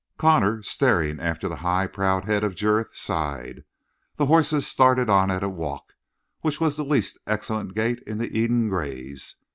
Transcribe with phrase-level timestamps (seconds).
[0.17, 3.65] Connor, staring after the high, proud head of Jurith, sighed.
[4.15, 5.93] The horses started on at a walk
[6.41, 9.35] which was the least excellent gait in the Eden Grays.